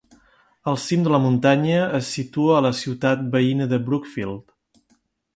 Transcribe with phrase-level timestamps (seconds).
[0.71, 4.43] El cim de la muntanya es situa a la ciutat veïna de Brookfield.